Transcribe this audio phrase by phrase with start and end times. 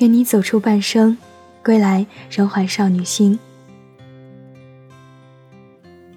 [0.00, 1.18] 愿你走出半生，
[1.62, 3.38] 归来仍怀少女心。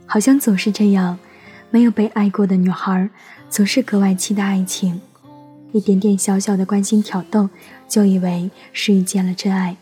[0.05, 1.19] 好像总是这样，
[1.69, 3.09] 没有被爱过的女孩，
[3.49, 5.01] 总是格外期待爱情。
[5.73, 7.49] 一点点小小的关心挑逗，
[7.89, 9.75] 就以为是遇见了真爱，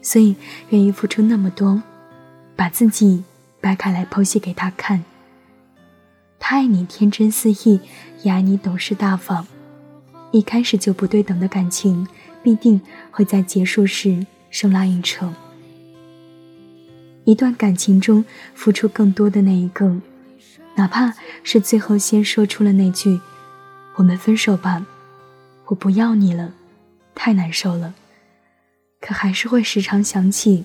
[0.00, 0.36] 所以
[0.68, 1.82] 愿意付出那么多，
[2.54, 3.24] 把自己
[3.60, 5.02] 掰开来剖析给他看。
[6.38, 7.80] 他爱你天真肆意，
[8.22, 9.44] 也爱你懂事大方。
[10.30, 12.06] 一开始就不对等的感情。
[12.44, 12.78] 必定
[13.10, 15.32] 会在结束时生拉硬扯。
[17.24, 18.22] 一段感情中
[18.54, 19.96] 付出更多的那一个，
[20.74, 23.18] 哪怕是最后先说出了那句
[23.96, 24.84] “我们分手吧，
[25.64, 26.52] 我不要你了”，
[27.16, 27.94] 太难受了。
[29.00, 30.64] 可还是会时常想起，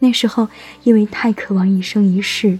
[0.00, 0.48] 那时候
[0.84, 2.58] 因为太渴望一生一世，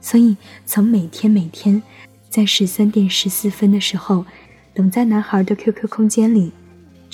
[0.00, 1.82] 所以曾每天每天
[2.30, 4.24] 在十三点十四分的时候，
[4.72, 6.50] 等在男孩的 QQ 空间里。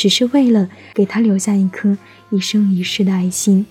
[0.01, 1.99] 只是为了给他留下一颗
[2.31, 3.67] 一生一世的爱心。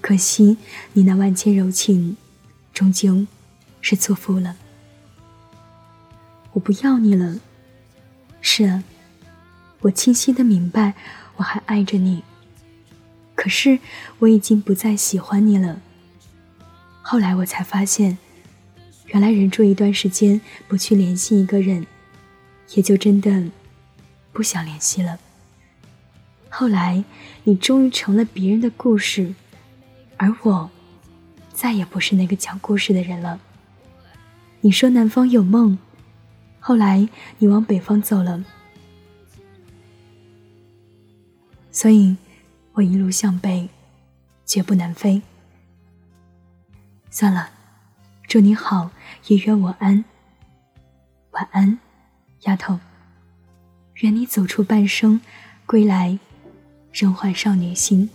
[0.00, 0.58] 可惜
[0.92, 2.16] 你那万千柔情，
[2.72, 3.26] 终究
[3.80, 4.54] 是错付了。
[6.52, 7.40] 我不要你了。
[8.40, 8.84] 是啊，
[9.80, 10.94] 我清晰的明白，
[11.38, 12.22] 我还爱着你。
[13.34, 13.80] 可是
[14.20, 15.80] 我已经不再喜欢你了。
[17.02, 18.18] 后来我才发现，
[19.06, 21.84] 原来忍住一段时间不去联系一个人，
[22.76, 23.50] 也就真的。
[24.38, 25.18] 不想联系了。
[26.48, 27.02] 后来，
[27.42, 29.34] 你终于成了别人的故事，
[30.16, 30.70] 而我，
[31.52, 33.40] 再也不是那个讲故事的人了。
[34.60, 35.76] 你说南方有梦，
[36.60, 37.08] 后来
[37.38, 38.44] 你往北方走了，
[41.72, 42.16] 所以
[42.74, 43.68] 我一路向北，
[44.46, 45.20] 绝不南飞。
[47.10, 47.50] 算了，
[48.28, 48.92] 祝你好，
[49.26, 50.04] 也愿我安。
[51.32, 51.80] 晚安，
[52.42, 52.78] 丫头。
[54.00, 55.20] 愿你走出半生，
[55.66, 56.18] 归来
[56.92, 58.08] 仍怀少女心。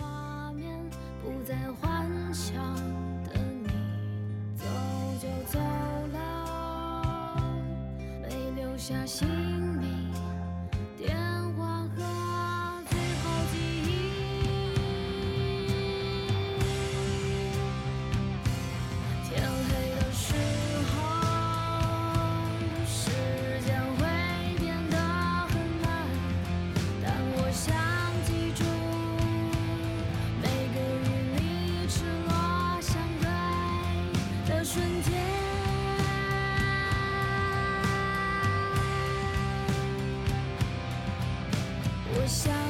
[42.34, 42.63] 想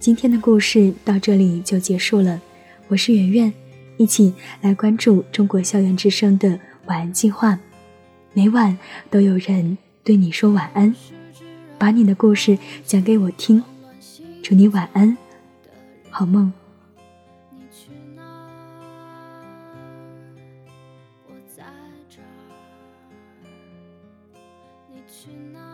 [0.00, 2.40] 今天的故事到这里就结束了，
[2.88, 3.52] 我是圆圆，
[3.98, 7.58] 一起来关注中国校园之声的晚安计划，
[8.32, 8.78] 每晚
[9.10, 10.96] 都有人对你说晚安，
[11.78, 13.62] 把你的故事讲给我听，
[14.42, 15.18] 祝你晚安，
[16.08, 16.50] 好梦。
[24.88, 25.69] 你去哪？